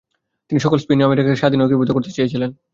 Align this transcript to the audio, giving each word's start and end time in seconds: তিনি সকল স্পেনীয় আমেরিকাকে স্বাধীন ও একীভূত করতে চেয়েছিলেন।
তিনি 0.51 0.59
সকল 0.61 0.77
স্পেনীয় 0.77 1.07
আমেরিকাকে 1.07 1.39
স্বাধীন 1.41 1.59
ও 1.61 1.67
একীভূত 1.67 1.89
করতে 1.93 2.11
চেয়েছিলেন। 2.11 2.49